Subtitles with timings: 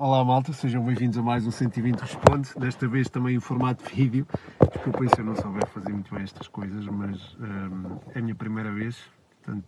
[0.00, 4.28] Olá malta, sejam bem-vindos a mais um 120 Responde, desta vez também em formato vídeo.
[4.72, 8.34] Desculpem se eu não souber fazer muito bem estas coisas, mas hum, é a minha
[8.36, 8.96] primeira vez,
[9.42, 9.64] portanto,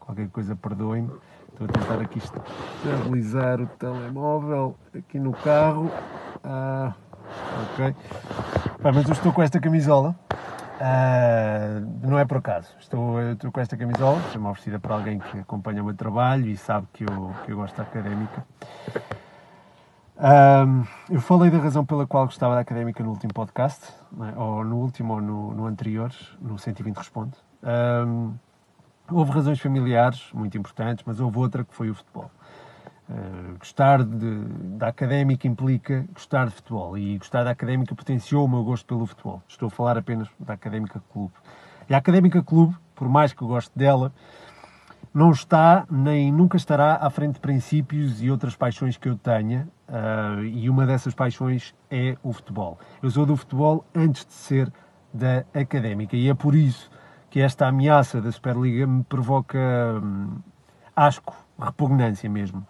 [0.00, 1.12] qualquer coisa perdoem-me.
[1.52, 5.88] Estou a tentar aqui estabilizar o telemóvel aqui no carro.
[6.42, 6.92] Ah,
[7.74, 7.94] ok.
[8.82, 10.16] Pá, mas eu estou com esta camisola.
[10.80, 12.74] Ah, não é por acaso.
[12.80, 16.56] Estou, estou com esta camisola, foi-me oferecida por alguém que acompanha o meu trabalho e
[16.56, 18.44] sabe que eu, que eu gosto da académica.
[20.16, 24.38] Um, eu falei da razão pela qual gostava da académica no último podcast, é?
[24.38, 27.32] ou no último ou no, no, anterior, no 120 Responde.
[27.62, 28.34] Um,
[29.10, 32.30] houve razões familiares muito importantes, mas houve outra que foi o futebol.
[33.08, 34.44] Uh, gostar de,
[34.78, 39.04] da académica implica gostar de futebol e gostar da académica potenciou o meu gosto pelo
[39.04, 39.42] futebol.
[39.48, 41.34] Estou a falar apenas da académica clube.
[41.88, 44.12] E a académica clube, por mais que eu goste dela,
[45.12, 49.68] não está nem nunca estará à frente de princípios e outras paixões que eu tenha,
[49.88, 52.78] uh, e uma dessas paixões é o futebol.
[53.02, 54.72] Eu sou do futebol antes de ser
[55.12, 56.90] da académica, e é por isso
[57.30, 59.58] que esta ameaça da Superliga me provoca
[60.02, 60.38] hum,
[60.94, 62.66] asco, repugnância mesmo.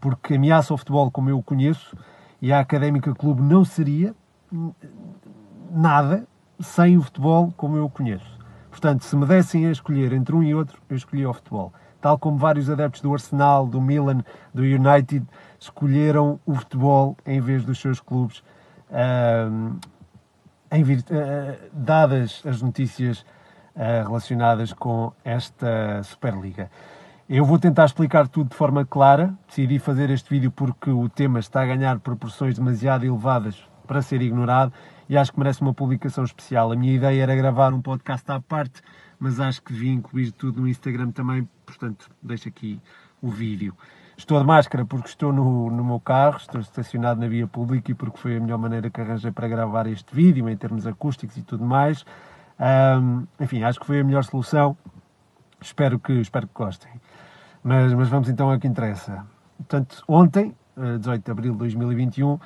[0.00, 1.96] Porque ameaça ao futebol como eu o conheço,
[2.40, 4.14] e a Académica Clube não seria
[4.52, 4.72] hum,
[5.70, 6.26] nada
[6.60, 8.36] sem o futebol como eu o conheço.
[8.70, 11.72] Portanto, se me dessem a escolher entre um e outro, eu escolhia o futebol
[12.06, 14.22] tal como vários adeptos do Arsenal, do Milan,
[14.54, 15.26] do United,
[15.58, 18.44] escolheram o futebol em vez dos seus clubes,
[18.92, 19.74] uh,
[20.70, 23.22] uh, dadas as notícias
[23.74, 26.70] uh, relacionadas com esta Superliga.
[27.28, 29.34] Eu vou tentar explicar tudo de forma clara.
[29.48, 34.22] Decidi fazer este vídeo porque o tema está a ganhar proporções demasiado elevadas para ser
[34.22, 34.72] ignorado
[35.08, 36.70] e acho que merece uma publicação especial.
[36.70, 38.80] A minha ideia era gravar um podcast à parte
[39.18, 42.80] mas acho que devia incluir tudo no Instagram também, portanto, deixo aqui
[43.20, 43.74] o vídeo.
[44.16, 47.94] Estou de máscara porque estou no, no meu carro, estou estacionado na via pública e
[47.94, 51.42] porque foi a melhor maneira que arranjei para gravar este vídeo, em termos acústicos e
[51.42, 52.06] tudo mais.
[52.58, 54.76] Um, enfim, acho que foi a melhor solução.
[55.60, 56.90] Espero que, espero que gostem.
[57.62, 59.26] Mas, mas vamos então ao que interessa.
[59.58, 62.38] Portanto, ontem, 18 de abril de 2021,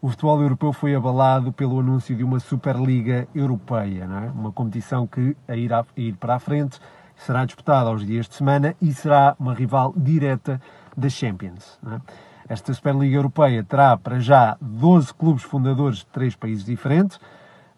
[0.00, 4.30] o futebol europeu foi abalado pelo anúncio de uma Superliga Europeia, é?
[4.30, 6.78] uma competição que, a ir, a ir para a frente,
[7.16, 10.60] será disputada aos dias de semana e será uma rival direta
[10.96, 11.78] da Champions.
[11.86, 12.00] É?
[12.48, 17.18] Esta Superliga Europeia terá, para já, 12 clubes fundadores de três países diferentes,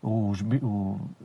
[0.02, 0.44] os,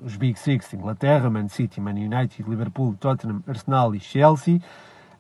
[0.04, 4.62] os Big Six, Inglaterra, Man City, Man United, Liverpool, Tottenham, Arsenal e Chelsea,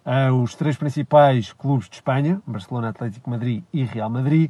[0.06, 4.50] uh, os três principais clubes de Espanha, Barcelona, Atlético Madrid e Real Madrid,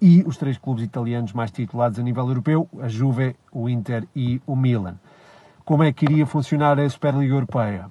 [0.00, 4.42] e os três clubes italianos mais titulados a nível europeu, a Juve, o Inter e
[4.44, 4.96] o Milan.
[5.64, 7.86] Como é que iria funcionar a Superliga Europeia?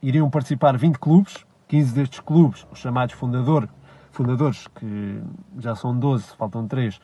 [0.00, 3.68] Iriam participar 20 clubes, 15 destes clubes, os chamados fundador,
[4.12, 5.20] fundadores, que
[5.58, 7.00] já são 12, faltam 3, uh,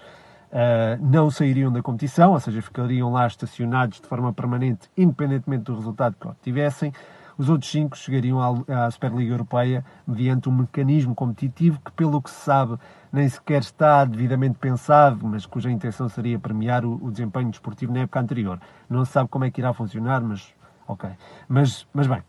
[1.01, 6.15] não sairiam da competição, ou seja, ficariam lá estacionados de forma permanente, independentemente do resultado
[6.21, 6.93] que obtivessem.
[7.41, 12.37] Os outros cinco chegariam à Superliga Europeia mediante um mecanismo competitivo que, pelo que se
[12.37, 12.77] sabe,
[13.11, 18.01] nem sequer está devidamente pensado, mas cuja intenção seria premiar o, o desempenho desportivo na
[18.01, 18.61] época anterior.
[18.91, 20.53] Não se sabe como é que irá funcionar, mas
[20.87, 21.09] ok.
[21.49, 22.23] Mas, mas bem,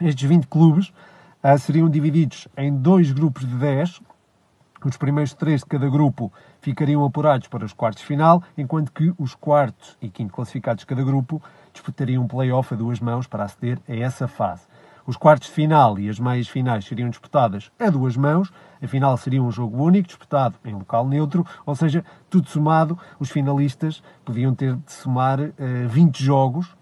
[0.00, 4.00] estes 20 clubes uh, seriam divididos em dois grupos de 10.
[4.86, 9.12] Os primeiros três de cada grupo ficariam apurados para os quartos de final, enquanto que
[9.18, 11.42] os quartos e quinto classificados de cada grupo
[11.74, 14.62] disputariam um play-off a duas mãos para aceder a essa fase.
[15.06, 18.50] Os quartos de final e as meias finais seriam disputadas a duas mãos,
[18.82, 23.30] a final seria um jogo único, disputado em local neutro, ou seja, tudo somado, os
[23.30, 26.74] finalistas podiam ter de somar uh, eh, 20 jogos,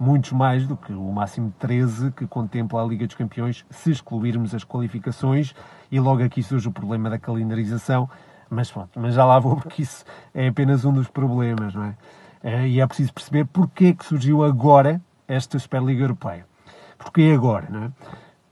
[0.00, 3.90] muitos mais do que o máximo de 13 que contempla a Liga dos Campeões, se
[3.90, 5.54] excluirmos as qualificações,
[5.90, 8.08] e logo aqui surge o problema da calendarização,
[8.48, 10.02] mas pronto, mas já lá vou porque isso
[10.32, 11.94] é apenas um dos problemas, não é?
[12.46, 16.46] Eh, e é preciso perceber porque é que surgiu agora esta Superliga Europeia.
[16.96, 17.90] Porquê agora, não é?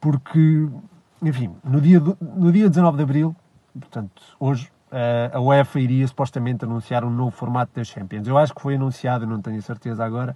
[0.00, 0.69] Porque,
[1.22, 3.37] enfim, no dia, do, no dia 19 de Abril,
[3.72, 8.26] portanto, hoje, eh, a UEFA iria supostamente anunciar um novo formato das Champions.
[8.26, 10.35] Eu acho que foi anunciado, não tenho certeza agora,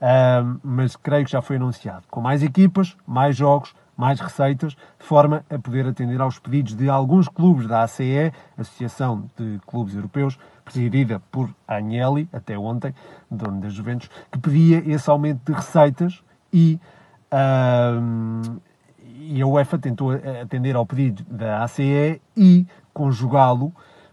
[0.00, 2.04] eh, mas creio que já foi anunciado.
[2.10, 6.88] Com mais equipas, mais jogos, mais receitas, de forma a poder atender aos pedidos de
[6.88, 12.94] alguns clubes da ACE, Associação de Clubes Europeus, presidida por Agnelli, até ontem,
[13.30, 16.80] dono das Juventus, que pedia esse aumento de receitas e,
[19.06, 23.72] e a UEFA tentou atender ao pedido da ACE e conjugá-lo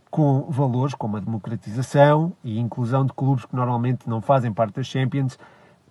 [0.09, 4.87] com valores como a democratização e inclusão de clubes que normalmente não fazem parte das
[4.87, 5.39] Champions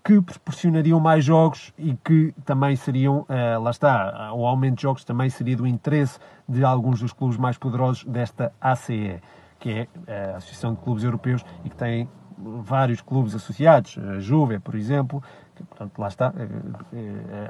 [0.04, 5.04] que proporcionariam mais jogos e que também seriam, uh, lá está, o aumento de jogos
[5.04, 6.18] também seria do interesse
[6.48, 9.20] de alguns dos clubes mais poderosos desta ACE,
[9.58, 9.70] que
[10.06, 12.08] é a Associação de Clubes Europeus e que tem
[12.38, 15.22] vários clubes associados, a Juve, por exemplo,
[15.54, 16.32] que, portanto, lá está,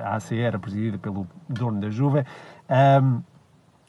[0.02, 2.25] a ACE era presidida pelo dono da Juve,
[3.02, 3.23] um,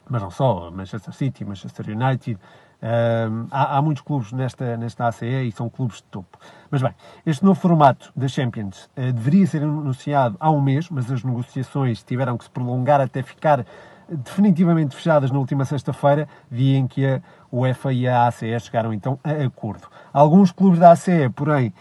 [0.08, 2.38] mas não só, Manchester City, Manchester United,
[2.82, 6.36] um, há, há, muitos clubes nesta, nesta ACE e são clubes de topo.
[6.70, 6.92] Mas bem,
[7.24, 12.02] este novo formato da Champions uh, deveria ser anunciado há um mês, mas as negociações
[12.02, 13.64] tiveram que se prolongar até ficar
[14.08, 19.18] definitivamente fechadas na última sexta-feira, dia em que a UEFA e a ACE chegaram então
[19.22, 19.86] a acordo.
[20.12, 21.72] Alguns clubes da ACE, porém,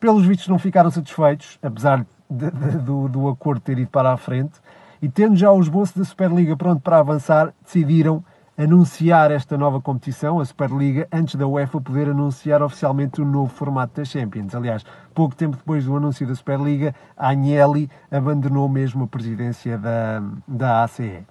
[0.00, 4.16] pelos vistos não ficaram satisfeitos, apesar de, de, do, do acordo ter ido para a
[4.16, 4.54] frente,
[5.02, 8.24] e tendo já o esboço da Superliga pronto para avançar, decidiram
[8.62, 13.94] anunciar esta nova competição, a Superliga, antes da UEFA poder anunciar oficialmente o novo formato
[13.96, 14.54] da Champions.
[14.54, 14.84] Aliás,
[15.14, 21.26] pouco tempo depois do anúncio da Superliga, Agnelli abandonou mesmo a presidência da, da ACE.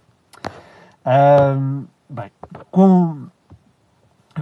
[1.06, 2.32] Um, bem,
[2.72, 3.28] com,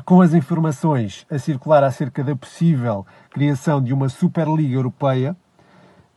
[0.05, 5.35] com as informações a circular acerca da possível criação de uma Superliga Europeia,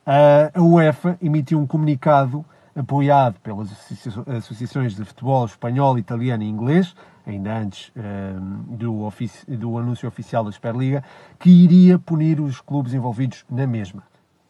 [0.06, 2.44] a UEFA emitiu um comunicado
[2.74, 3.70] apoiado pelas
[4.26, 6.94] associações de futebol espanhol, italiano e inglês,
[7.26, 9.10] ainda antes um, do,
[9.56, 11.02] do, anúncio oficial da Superliga,
[11.38, 14.02] que iria punir os clubes envolvidos na mesma.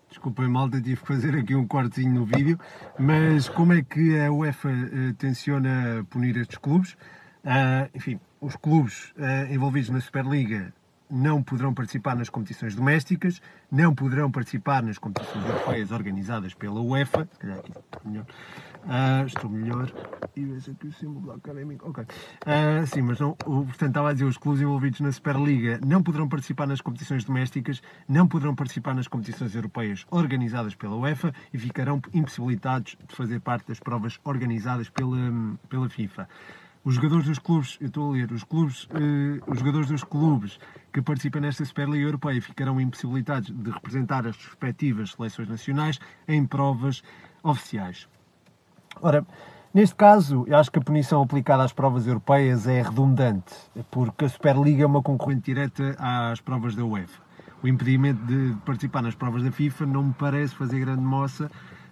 [0.09, 2.59] Desculpem, malta, tive que fazer aqui um cortezinho no vídeo,
[2.99, 6.95] mas como é que a UEFA uh, tenciona punir estes clubes?
[7.45, 10.73] Uh, enfim, os clubes uh, envolvidos na Superliga
[11.11, 13.41] não poderão participar nas competições domésticas,
[13.71, 17.29] não poderão participar nas competições europeias organizadas pela UEFA.
[17.33, 18.27] Se calhar aqui estou melhor.
[18.85, 19.93] Uh, estou melhor.
[20.37, 21.87] E vejo aqui o símbolo da académica.
[21.89, 22.05] Ok.
[22.05, 23.35] Uh, sim, mas não.
[23.35, 27.83] Portanto, estava a dizer, os clubes envolvidos na Superliga não poderão participar nas competições domésticas,
[28.09, 33.69] não poderão participar nas competições europeias organizadas pela UEFA e ficarão impossibilitados de fazer parte
[33.69, 35.19] das provas organizadas pela,
[35.69, 36.29] pela FIFA
[36.83, 40.59] os jogadores dos clubes, eu estou a ler, os clubes, eh, os jogadores dos clubes
[40.93, 47.03] que participam nesta Superliga Europeia ficarão impossibilitados de representar as respectivas seleções nacionais em provas
[47.43, 48.09] oficiais.
[49.03, 49.27] Ora,
[49.75, 53.55] neste caso, eu acho que a punição aplicada às provas europeias é redundante,
[53.91, 57.21] porque a Superliga é uma concorrente direta às provas da UEFA.
[57.63, 61.51] O impedimento de participar nas provas da FIFA não me parece fazer grande moça,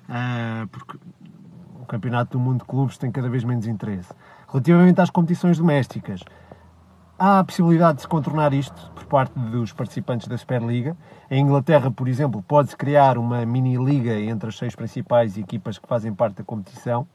[0.09, 0.99] uh, porque
[1.79, 4.11] o Campeonato do Mundo de Clubes tem cada vez menos interesse.
[4.51, 6.21] Relativamente às competições domésticas,
[7.19, 10.97] há a possibilidade de se contornar isto por parte dos participantes da Superliga.
[11.31, 16.15] Em Inglaterra, por exemplo, pode-se criar uma mini-liga entre as seis principais equipas que fazem
[16.15, 17.07] parte da competição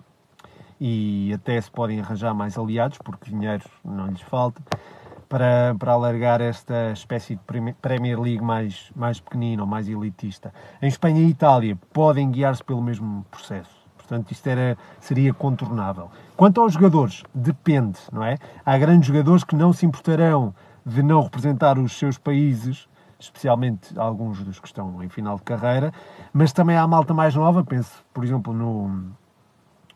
[0.79, 4.61] e até se podem arranjar mais aliados, porque dinheiro não lhes falta,
[5.27, 10.53] para, para alargar esta espécie de Premier League mais, mais pequenina ou mais elitista.
[10.79, 13.82] Em Espanha e Itália podem guiar-se pelo mesmo processo.
[14.07, 16.11] Portanto, isto era, seria contornável.
[16.35, 18.37] Quanto aos jogadores, depende, não é?
[18.65, 20.53] Há grandes jogadores que não se importarão
[20.85, 25.93] de não representar os seus países, especialmente alguns dos que estão em final de carreira,
[26.33, 29.05] mas também há malta mais nova, penso, por exemplo, no,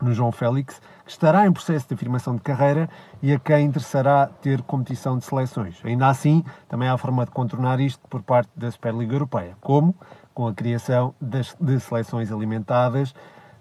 [0.02, 2.90] no João Félix, que estará em processo de afirmação de carreira
[3.22, 5.82] e a quem interessará ter competição de seleções.
[5.84, 9.94] Ainda assim, também há forma de contornar isto por parte da Superliga Europeia, como
[10.34, 13.14] com a criação das, de seleções alimentadas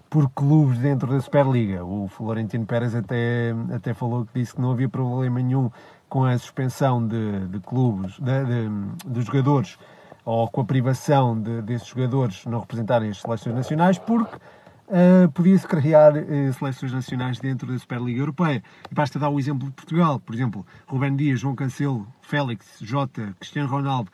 [0.09, 1.85] por clubes dentro da Superliga.
[1.85, 5.71] O Florentino Pérez até, até falou que disse que não havia problema nenhum
[6.09, 9.79] com a suspensão de, de clubes, de, jogadores,
[10.25, 15.67] ou com a privação de, desses jogadores não representarem as seleções nacionais, porque uh, podia-se
[15.67, 18.63] criar uh, seleções nacionais dentro da Superliga Europeia.
[18.91, 23.35] E basta dar o exemplo de Portugal, por exemplo, Rubén Dias, João Cancelo, Félix, Jota,
[23.39, 24.11] Cristiano Ronaldo,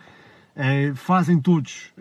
[0.57, 1.93] uh, fazem todos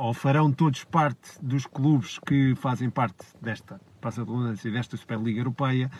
[0.00, 5.40] ou farão todos parte dos clubes que fazem parte desta, passa a redundância, desta Superliga
[5.40, 5.90] Europeia.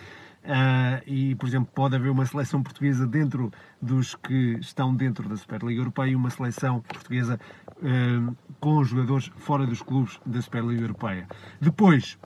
[0.42, 5.36] Uh, e, por exemplo, pode haver uma seleção portuguesa dentro dos que estão dentro da
[5.36, 7.38] Superliga Europeia e uma seleção portuguesa
[7.76, 11.28] uh, com jogadores fora dos clubes da Superliga Europeia.
[11.60, 12.18] Depois,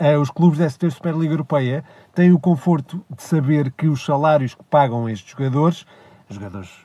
[0.00, 4.62] uh, os clubes desta Superliga Europeia têm o conforto de saber que os salários que
[4.62, 5.84] pagam estes jogadores
[6.28, 6.82] jogadores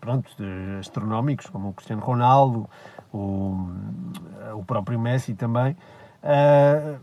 [0.00, 0.30] pronto,
[0.78, 2.68] astronómicos, como o Cristiano Ronaldo,
[3.12, 3.70] o,
[4.70, 5.76] próprio Messi também.
[6.22, 7.00] Uh,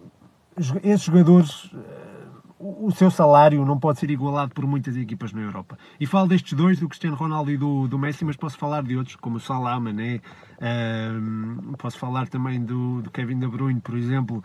[0.82, 5.78] esses jogadores, uh, o seu salário não pode ser igualado por muitas equipas na Europa.
[6.00, 8.96] E falo destes dois, do Cristiano Ronaldo e do, do Messi, mas posso falar de
[8.96, 10.22] outros, como o Salah, Mané,
[10.60, 14.42] uh, posso falar também do, do, Kevin De Bruyne, por exemplo.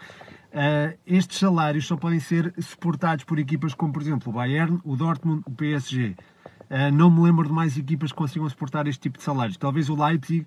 [1.07, 5.43] estes salários só podem ser suportados por equipas como, por exemplo, o Bayern, o Dortmund,
[5.47, 6.17] o PSG.
[6.93, 9.57] não me lembro de mais equipas que consigam suportar este tipo de salários.
[9.57, 10.45] Talvez o Leipzig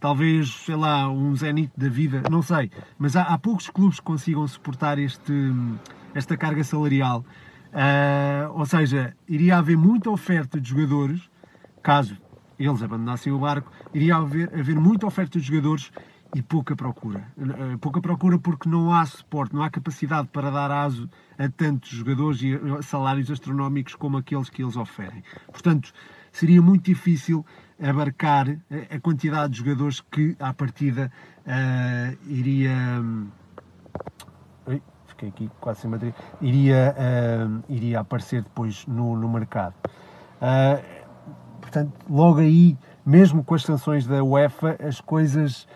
[0.00, 2.70] talvez, sei lá, um Zenit da vida, não sei.
[2.98, 5.32] Mas há, há poucos clubes que consigam suportar este,
[6.14, 7.24] esta carga salarial.
[7.68, 11.28] Uh, ou seja, iria haver muita oferta de jogadores,
[11.82, 12.16] caso
[12.58, 15.92] eles abandonassem o barco, iria haver, haver muita oferta de jogadores
[16.34, 17.26] e pouca procura.
[17.36, 21.90] Uh, pouca procura porque não há suporte, não há capacidade para dar aso a tantos
[21.90, 25.22] jogadores e salários astronómicos como aqueles que eles oferem.
[25.46, 25.92] Portanto,
[26.32, 27.44] seria muito difícil
[27.80, 28.48] abarcar
[28.90, 31.12] a quantidade de jogadores que, à partida,
[31.46, 32.72] uh, iria.
[34.66, 36.14] Ui, fiquei aqui quase sem bateria.
[36.40, 39.74] Iria, uh, iria aparecer depois no, no mercado.
[40.40, 40.82] Uh,
[41.60, 45.66] portanto, logo aí, mesmo com as sanções da UEFA, as coisas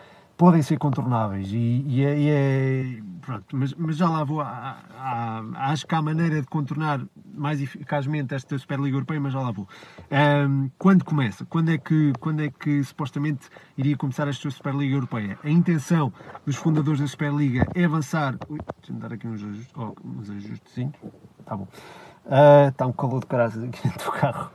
[0.43, 4.41] podem ser contornáveis e, e, é, e é, pronto, mas, mas, já lá vou.
[4.41, 6.99] Há, há, acho que há maneira de contornar
[7.33, 9.65] mais eficazmente esta Superliga Europeia, mas já lá vou.
[10.11, 11.45] Um, quando começa?
[11.45, 13.47] Quando é, que, quando é que supostamente
[13.77, 15.39] iria começar esta Superliga Europeia?
[15.45, 16.11] A intenção
[16.45, 18.35] dos fundadores da Superliga é avançar.
[18.81, 19.71] Deixa-me dar aqui uns ajustes.
[19.77, 20.93] Oh, uns ajustezinhos.
[21.45, 21.69] Tá bom.
[22.25, 24.51] Uh, está um calor de caraças aqui dentro do carro.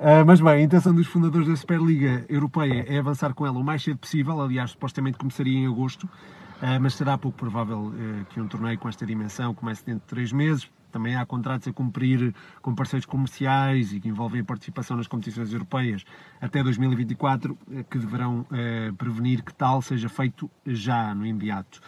[0.00, 3.62] Uh, mas bem, a intenção dos fundadores da Superliga Europeia é avançar com ela o
[3.62, 4.40] mais cedo possível.
[4.40, 7.92] Aliás, supostamente começaria em agosto, uh, mas será pouco provável
[8.30, 10.70] que um torneio com esta dimensão comece dentro de três meses.
[10.90, 15.52] Também há contratos a cumprir com parceiros comerciais e que envolvem a participação nas competições
[15.52, 16.02] europeias
[16.40, 17.56] até 2024,
[17.88, 18.44] que deverão
[18.98, 21.80] prevenir que tal seja feito já no imediato.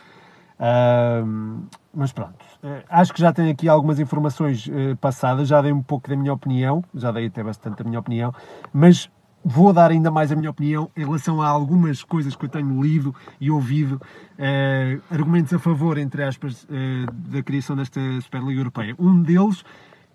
[0.62, 5.72] Uh, mas pronto, uh, acho que já tenho aqui algumas informações uh, passadas, já dei
[5.72, 8.32] um pouco da minha opinião, já dei até bastante a minha opinião,
[8.72, 9.10] mas
[9.44, 12.80] vou dar ainda mais a minha opinião em relação a algumas coisas que eu tenho
[12.80, 14.00] lido e ouvido,
[14.38, 16.64] eh, argumentos a favor, entre aspas,
[17.28, 18.94] da criação desta Superliga Europeia.
[19.00, 19.64] Um deles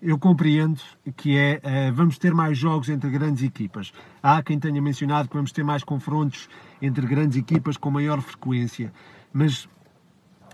[0.00, 0.80] eu compreendo
[1.14, 3.92] que é vamos ter mais jogos entre grandes equipas.
[4.22, 6.48] Há quem tenha mencionado que vamos ter mais confrontos
[6.80, 8.90] entre grandes equipas com maior frequência,
[9.30, 9.68] mas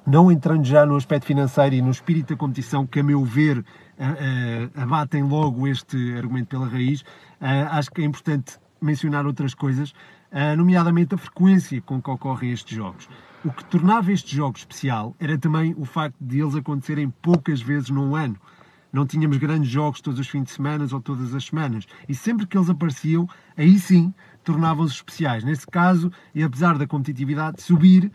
[0.06, 3.64] não entrando já no aspecto financeiro e no espírito da competição, que a meu ver
[4.74, 7.04] abatem logo este argumento pela raiz,
[7.40, 9.94] acho que é importante mencionar outras coisas,
[10.56, 13.08] nomeadamente a frequência com que ocorrem estes jogos.
[13.44, 17.90] O que tornava este jogo especial era também o facto de eles acontecerem poucas vezes
[17.90, 18.36] num ano.
[18.92, 21.86] Não tínhamos grandes jogos todos os fins de semana ou todas as semanas.
[22.08, 25.42] E sempre que eles apareciam, aí sim tornavam-se especiais.
[25.42, 28.12] Nesse caso, e apesar da competitividade subir,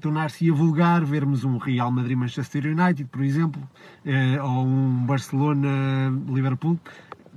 [0.00, 3.62] tornar-se-ia vulgar vermos um Real Madrid-Manchester United, por exemplo,
[4.04, 6.80] eh, ou um Barcelona-Liverpool,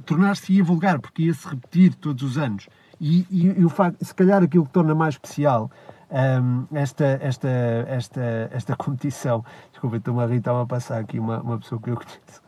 [0.06, 2.70] tornar-se-ia vulgar, porque ia-se repetir todos os anos.
[3.00, 5.70] E, e, e, o facto, se calhar aquilo que torna mais especial
[6.10, 7.50] um, ehm, esta, esta,
[7.88, 11.90] esta, esta competição, desculpa, estou-me a rir, estava a passar aqui uma, uma pessoa que
[11.90, 12.42] eu conheço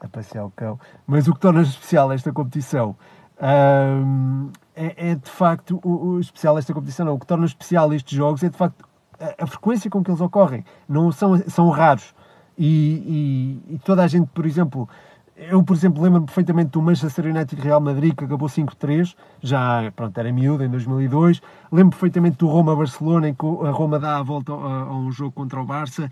[0.00, 2.96] a passear o cão, mas o que torna especial esta competição
[3.40, 7.14] um, é, é, de facto o, o, especial esta competição, não.
[7.14, 8.84] O que torna especial estes jogos é de facto
[9.20, 10.64] a, a frequência com que eles ocorrem.
[10.88, 12.14] Não são, são raros.
[12.58, 14.88] E, e, e toda a gente, por exemplo,
[15.36, 20.16] eu, por exemplo, lembro-me perfeitamente do Manchester United Real Madrid, que acabou 5-3, já pronto,
[20.18, 21.40] era miúdo, em 2002.
[21.70, 25.32] Lembro perfeitamente do Roma-Barcelona, em que a Roma dá a volta a, a, um jogo
[25.32, 26.10] contra o Barça.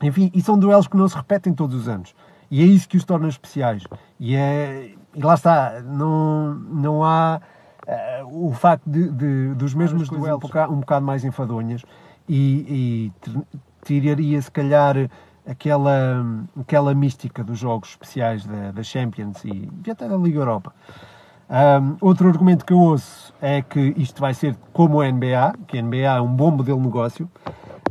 [0.00, 2.14] Enfim, e são duelos que não se repetem todos os anos.
[2.52, 3.82] E é isso que os torna especiais.
[4.20, 7.40] E, é, e lá está, não, não há
[8.20, 11.82] uh, o facto de, de dos mesmos duelos um bocado, um bocado, mais enfadonhas
[12.28, 13.30] e, e
[13.82, 15.08] tiraria se calhar
[15.46, 16.26] aquela,
[16.60, 20.74] aquela mística dos jogos especiais da, da Champions e, e até da Liga Europa.
[21.52, 25.78] Um, outro argumento que eu ouço é que isto vai ser como a NBA, que
[25.78, 27.30] a NBA é um bom modelo de negócio,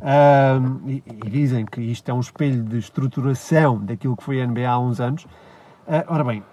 [0.01, 4.47] um, e, e, dizem que isto é um espelho de estruturação daquilo que foi a
[4.47, 5.25] NBA há uns anos.
[5.85, 6.43] Uh, ora bem,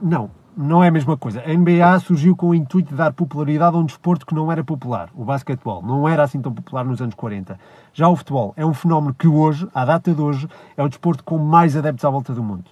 [0.00, 1.42] não, não é a mesma coisa.
[1.42, 4.64] A NBA surgiu com o intuito de dar popularidade a um desporto que não era
[4.64, 5.82] popular, o basquetebol.
[5.82, 7.58] Não era assim tão popular nos anos 40.
[7.92, 11.22] Já o futebol é um fenómeno que hoje, à data de hoje, é o desporto
[11.24, 12.70] com mais adeptos à volta do mundo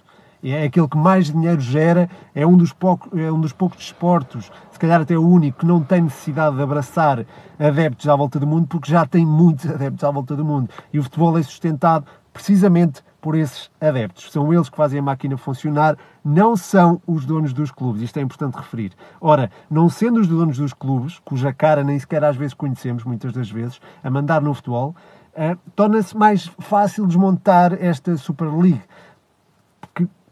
[0.51, 4.51] é aquele que mais dinheiro gera, é um dos, poucos, é um dos poucos desportos,
[4.71, 7.25] se calhar até o único, que não tem necessidade de abraçar
[7.57, 10.69] adeptos à volta do mundo, porque já tem muitos adeptos à volta do mundo.
[10.91, 14.29] E o futebol é sustentado precisamente por esses adeptos.
[14.31, 15.95] São eles que fazem a máquina funcionar,
[16.25, 18.01] não são os donos dos clubes.
[18.01, 18.91] Isto é importante referir.
[19.21, 23.31] Ora, não sendo os donos dos clubes, cuja cara nem sequer às vezes conhecemos, muitas
[23.31, 24.93] das vezes, a mandar no futebol,
[25.35, 28.81] uh, torna-se mais fácil desmontar esta Super League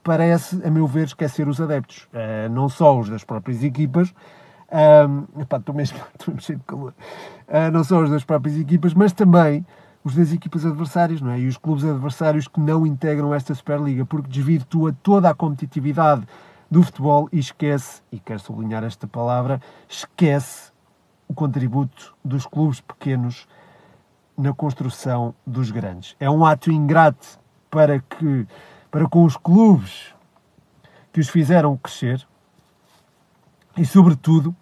[0.03, 2.07] parece, a meu ver, esquecer os adeptos.
[2.13, 4.13] Uh, não só os das próprias equipas,
[5.73, 6.93] mesmo estou cheio de calor,
[7.47, 9.65] uh, não só os das próprias equipas, mas também
[10.03, 11.39] os das equipas adversárias, não é?
[11.39, 16.25] E os clubes adversários que não integram esta Superliga, porque desvirtua toda a competitividade
[16.69, 20.71] do futebol e esquece, e quero sublinhar esta palavra, esquece
[21.27, 23.47] o contributo dos clubes pequenos
[24.37, 26.15] na construção dos grandes.
[26.19, 27.39] É um ato ingrato
[27.69, 28.47] para que
[28.91, 30.13] para com os clubes
[31.13, 32.27] que os fizeram crescer
[33.77, 34.53] e, sobretudo,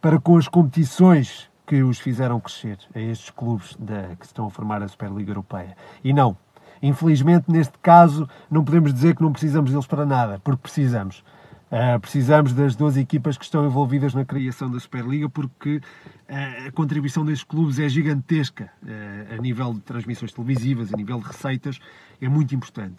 [0.00, 4.50] para com as competições que os fizeram crescer, a estes clubes da, que estão a
[4.50, 5.76] formar a Superliga Europeia.
[6.02, 6.36] E não,
[6.82, 11.22] infelizmente, neste caso, não podemos dizer que não precisamos deles para nada, porque precisamos.
[11.70, 16.72] Uh, precisamos das 12 equipas que estão envolvidas na criação da Superliga porque uh, a
[16.72, 21.78] contribuição destes clubes é gigantesca uh, a nível de transmissões televisivas, a nível de receitas,
[22.22, 22.96] é muito importante.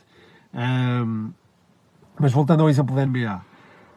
[2.20, 3.41] Mas voltando ao exemplo da NBA,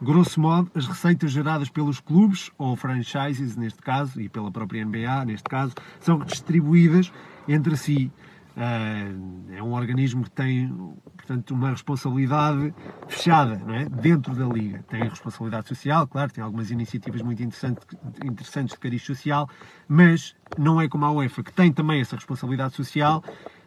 [0.01, 5.25] grosso modo, as receitas geradas pelos clubes, ou franchises neste caso, e pela própria NBA
[5.25, 7.11] neste caso, são distribuídas
[7.47, 8.11] entre si
[8.55, 10.69] é um organismo que tem,
[11.17, 12.73] portanto, uma responsabilidade
[13.07, 13.85] fechada é?
[13.85, 14.83] dentro da Liga.
[14.87, 17.85] Tem responsabilidade social, claro, tem algumas iniciativas muito interessantes,
[18.23, 19.49] interessantes de cariz social,
[19.87, 23.23] mas não é como a UEFA, que tem também essa responsabilidade social,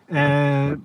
[0.08, 0.80] uh,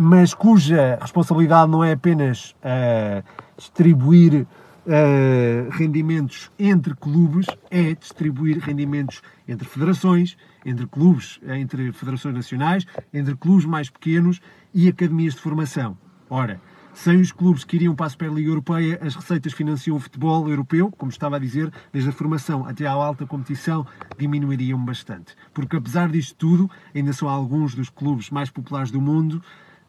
[0.00, 3.22] mas cuja responsabilidade não é apenas uh,
[3.54, 4.46] distribuir
[4.86, 13.36] uh, rendimentos entre clubes, é distribuir rendimentos entre federações, entre clubes, entre federações nacionais, entre
[13.36, 14.40] clubes mais pequenos
[14.72, 15.98] e academias de formação.
[16.30, 16.62] Ora,
[16.94, 20.90] sem os clubes que iriam para a Superliga Europeia, as receitas financiam o futebol europeu,
[20.90, 25.36] como estava a dizer, desde a formação até à alta competição, diminuiriam bastante.
[25.52, 29.42] Porque apesar disto tudo, ainda são alguns dos clubes mais populares do mundo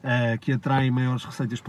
[0.04, 1.62] uh, que atraem maiores receitas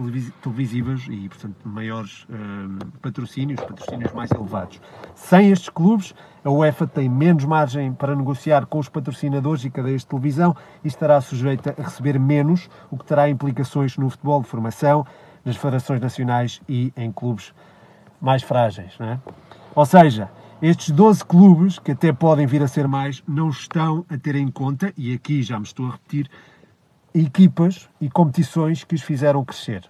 [0.43, 4.81] televisivas e, portanto, maiores uh, patrocínios, patrocínios mais elevados.
[5.15, 10.03] Sem estes clubes, a UEFA tem menos margem para negociar com os patrocinadores e cadeias
[10.03, 14.49] de televisão e estará sujeita a receber menos, o que terá implicações no futebol de
[14.49, 15.07] formação,
[15.45, 17.53] nas federações nacionais e em clubes
[18.21, 18.93] mais frágeis.
[19.01, 19.19] É?
[19.75, 24.17] Ou seja, estes 12 clubes, que até podem vir a ser mais, não estão a
[24.17, 26.31] ter em conta, e aqui já me estou a repetir,
[27.14, 29.88] equipas e competições que os fizeram crescer.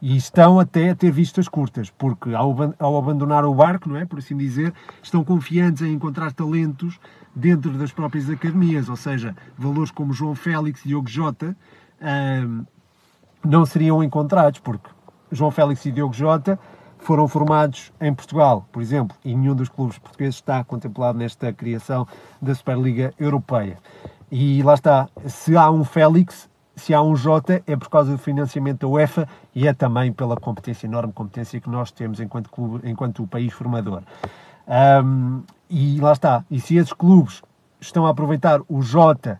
[0.00, 4.18] E estão até a ter vistas curtas, porque ao, abandonar o barco, não é, por
[4.18, 7.00] assim dizer, estão confiantes em encontrar talentos
[7.34, 11.56] dentro das próprias academias, ou seja, valores como João Félix e Diogo Jota
[13.44, 14.90] não seriam encontrados, porque
[15.32, 16.58] João Félix e Diogo Jota
[16.98, 22.06] foram formados em Portugal, por exemplo, e nenhum dos clubes portugueses está contemplado nesta criação
[22.40, 23.78] da Superliga Europeia.
[24.30, 28.18] E lá está, se há um Félix, se há um J é por causa do
[28.18, 32.88] financiamento da UEFA e é também pela competência, enorme competência que nós temos enquanto, clube,
[32.88, 34.02] enquanto país formador.
[35.02, 36.44] Um, e lá está.
[36.50, 37.42] E se esses clubes
[37.80, 39.38] estão a aproveitar o J,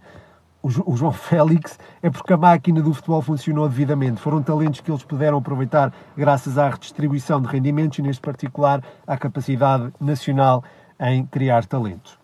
[0.63, 4.21] o, João Félix, é porque a máquina do futebol funcionou devidamente.
[4.21, 9.17] Foram talentos que eles puderam aproveitar graças à redistribuição de rendimentos e, neste particular, à
[9.19, 10.65] capacidade nacional
[10.99, 12.19] em criar talentos.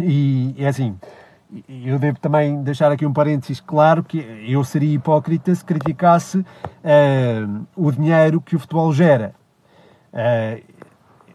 [0.00, 0.98] E é assim
[1.68, 7.66] eu devo também deixar aqui um parênteses claro que eu seria hipócrita se criticasse uh,
[7.76, 9.34] o dinheiro que o futebol gera.
[10.12, 10.62] Uh,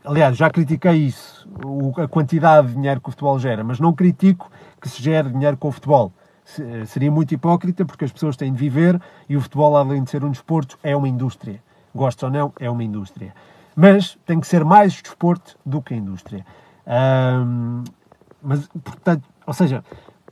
[0.04, 3.94] aliás, já critiquei isso, o, a quantidade de dinheiro que o futebol gera, mas não
[3.94, 4.52] critico
[4.82, 6.12] que se gere dinheiro com o futebol.
[6.44, 10.10] Se, seria muito hipócrita porque as pessoas têm de viver e o futebol, além de
[10.10, 11.62] ser um desporto, é uma indústria.
[11.94, 13.34] Gosto ou não, é uma indústria.
[13.76, 16.46] Mas tem que ser mais desporto do que indústria.
[18.42, 19.84] Mas, portanto, ou seja,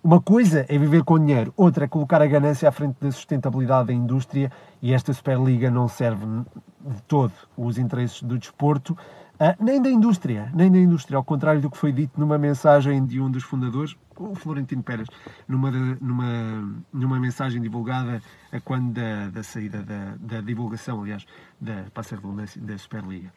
[0.08, 3.88] uma coisa é viver com dinheiro, outra é colocar a ganância à frente da sustentabilidade
[3.88, 4.50] da indústria
[4.82, 10.50] e esta Superliga não serve de todo os interesses do desporto, uh, nem da indústria,
[10.56, 13.98] nem da indústria, ao contrário do que foi dito numa mensagem de um dos fundadores,
[14.16, 15.10] o Florentino Pérez,
[15.46, 21.26] numa, numa, numa mensagem divulgada a quando da, da saída da, da divulgação, aliás,
[21.60, 22.22] da, para ser
[22.62, 23.30] da Superliga.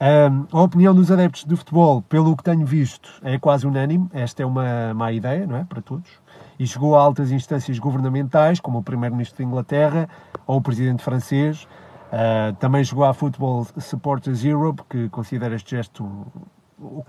[0.00, 4.08] A opinião dos adeptos do futebol, pelo que tenho visto, é quase unânime.
[4.12, 5.64] Esta é uma má ideia, não é?
[5.64, 6.10] Para todos.
[6.58, 10.08] E chegou a altas instâncias governamentais, como o Primeiro-Ministro da Inglaterra
[10.46, 11.66] ou o Presidente francês.
[12.12, 17.02] Uh, também chegou à Football Supporters Europe, que considera este gesto um,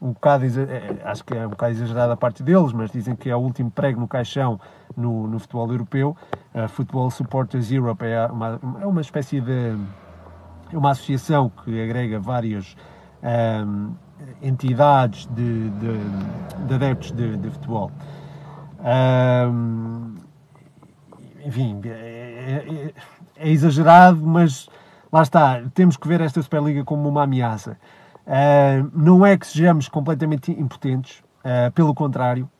[0.00, 3.30] um bocado, é, acho que é um bocado exagerado a parte deles, mas dizem que
[3.30, 4.60] é o último prego no caixão
[4.96, 6.16] no, no futebol europeu.
[6.52, 9.76] A Football Supporters Europe é uma, é uma espécie de
[10.74, 12.76] é uma associação que agrega várias
[13.22, 13.94] um,
[14.42, 17.92] entidades de, de, de, adeptos de, de futebol.
[18.80, 20.14] Um,
[21.44, 22.94] enfim, é, é,
[23.36, 24.68] é, exagerado, mas
[25.12, 27.78] lá está, temos que ver esta Superliga como uma ameaça.
[28.26, 32.50] Uh, não é que sejamos completamente impotentes, uh, pelo contrário,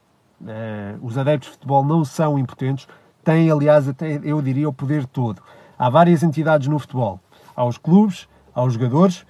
[0.40, 2.86] uh, os adeptos de futebol não são impotentes,
[3.24, 5.42] têm, aliás, até eu diria, o poder todo.
[5.76, 7.18] Há várias entidades no futebol
[7.54, 9.24] aos clubes, aos jogadores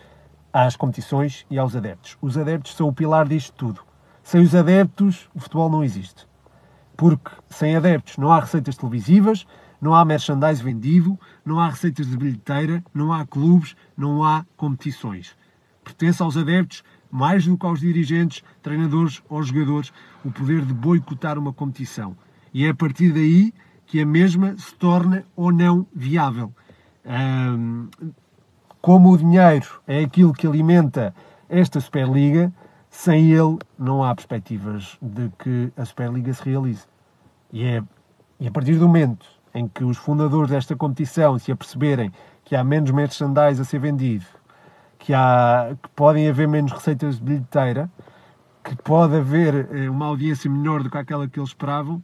[0.54, 2.16] às competições e aos adeptos.
[2.22, 3.80] Os adeptos são o pilar disto tudo.
[4.22, 6.28] Sem os adeptos, o futebol não existe.
[6.96, 9.44] Porque sem adeptos não há receitas televisivas,
[9.80, 15.36] não há merchandise vendido, não há receitas de bilheteira, não há clubes, não há competições.
[15.82, 19.92] Pertence aos adeptos, mais do que aos dirigentes, treinadores ou jogadores,
[20.24, 22.16] o poder de boicotar uma competição.
[22.52, 23.52] E é a partir daí
[23.86, 26.54] que a mesma se torna ou não viável.
[28.80, 31.14] Como o dinheiro é aquilo que alimenta
[31.48, 32.52] esta Superliga,
[32.90, 36.84] sem ele não há perspectivas de que a Superliga se realize.
[37.52, 37.82] E é
[38.38, 42.12] e a partir do momento em que os fundadores desta competição se aperceberem
[42.44, 44.26] que há menos merchandise a ser vendido,
[44.98, 47.88] que, há, que podem haver menos receitas de bilheteira,
[48.62, 52.02] que pode haver eh, uma audiência menor do que aquela que eles esperavam,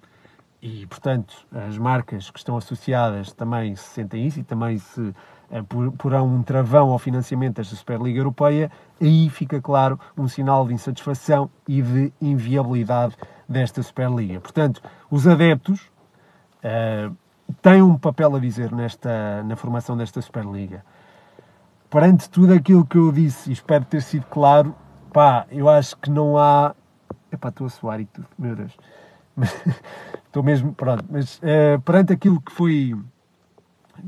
[0.62, 5.14] e, portanto, as marcas que estão associadas também se sentem isso e também se
[5.50, 5.62] eh,
[5.98, 8.70] porão um travão ao financiamento desta Superliga Europeia,
[9.00, 13.16] aí fica claro um sinal de insatisfação e de inviabilidade
[13.48, 14.38] desta Superliga.
[14.38, 15.80] Portanto, os adeptos
[16.62, 17.14] uh,
[17.60, 20.84] tem um papel a dizer nesta, na formação desta Superliga.
[21.90, 24.72] Perante tudo aquilo que eu disse, e espero ter sido claro,
[25.12, 26.74] pá, eu acho que não há.
[27.32, 28.76] Epá, estou a suar e tudo, meu Deus.
[30.26, 32.94] estou mesmo, pronto, mas uh, perante aquilo que foi.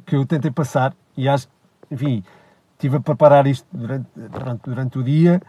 [0.07, 1.49] que eu tentei passar, e acho,
[1.91, 2.23] enfim,
[2.73, 5.41] estive a preparar isto durante, durante, durante o dia.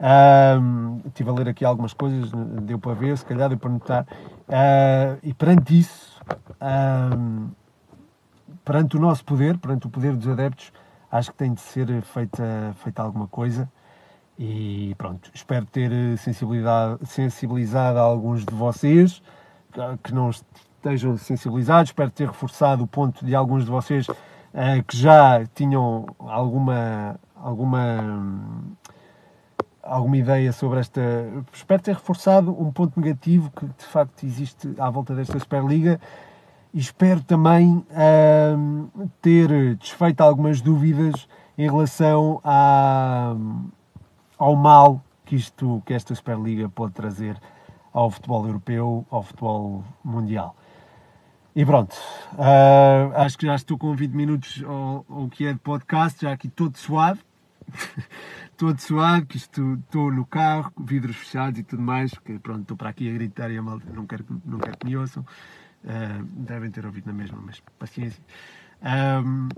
[0.00, 2.30] Um, estive a ler aqui algumas coisas,
[2.62, 4.06] deu para ver, se calhar deu para notar.
[4.48, 6.20] Uh, e perante isso,
[6.62, 7.50] um,
[8.64, 10.72] perante o nosso poder, perante o poder dos adeptos,
[11.10, 13.68] acho que tem de ser feita, feita alguma coisa.
[14.38, 19.20] E pronto, espero ter sensibilidade, sensibilizado alguns de vocês
[20.04, 21.90] que não estejam sensibilizados.
[21.90, 24.14] Espero ter reforçado o ponto de alguns de vocês uh,
[24.86, 28.64] que já tinham alguma, alguma
[29.82, 31.00] alguma ideia sobre esta.
[31.52, 36.00] Espero ter reforçado um ponto negativo que de facto existe à volta desta Superliga
[36.72, 43.34] e espero também uh, ter desfeito algumas dúvidas em relação à,
[44.38, 47.38] ao mal que, isto, que esta Superliga pode trazer
[47.92, 50.56] ao futebol europeu, ao futebol mundial.
[51.54, 51.94] E pronto,
[52.34, 56.48] uh, acho que já estou com 20 minutos ao, que é de podcast, já aqui
[56.48, 57.20] todo suave.
[58.56, 62.76] todo suado, que isto estou no carro, vidros fechados e tudo mais, porque pronto, estou
[62.76, 65.24] para aqui a gritar e a malta não quero, não quero que me ouçam.
[65.84, 68.22] Uh, devem ter ouvido na mesma, mas paciência.
[68.80, 69.48] Um,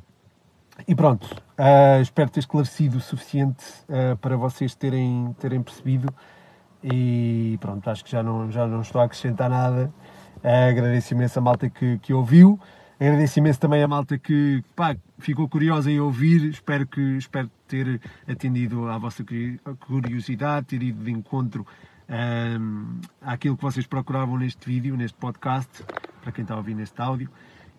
[0.86, 1.24] e pronto,
[1.58, 6.12] uh, espero ter esclarecido o suficiente uh, para vocês terem, terem percebido.
[6.82, 9.92] E pronto, acho que já não, já não estou a acrescentar nada.
[10.42, 12.58] agradeço imenso a malta que, que ouviu.
[12.98, 16.44] Agradeço imenso também a malta que pá, ficou curiosa em ouvir.
[16.50, 19.24] Espero, que, espero ter atendido à vossa
[19.86, 21.66] curiosidade, ter ido de encontro
[22.10, 25.82] um, àquilo que vocês procuravam neste vídeo, neste podcast,
[26.20, 27.30] para quem está a ouvir neste áudio.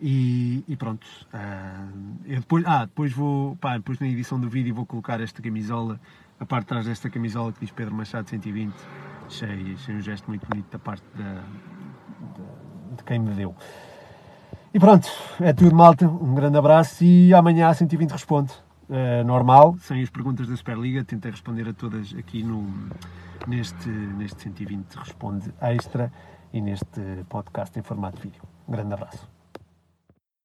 [0.02, 1.06] E, e pronto.
[1.32, 6.00] Uh, depois, ah, depois vou, pá, depois na edição do vídeo vou colocar esta camisola,
[6.40, 8.74] a parte de trás desta camisola que diz Pedro Machado 120.
[9.28, 11.44] Achei, achei um gesto muito bonito da parte da,
[12.34, 13.56] de, de quem me deu.
[14.74, 15.08] E pronto,
[15.40, 16.08] é tudo, malta.
[16.08, 18.52] Um grande abraço e amanhã a 120 responde.
[18.90, 22.68] Uh, normal, sem as perguntas da Superliga, tentei responder a todas aqui no,
[23.48, 26.12] neste, neste 120 Responde Extra
[26.52, 28.42] e neste podcast em formato de vídeo.
[28.68, 29.41] Um grande abraço.